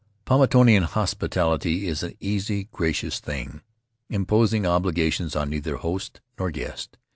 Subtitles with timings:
[0.25, 3.61] Paumotuan hospitality is an easy, gracious thing,
[4.09, 6.97] imposing obligations on neither host nor guest.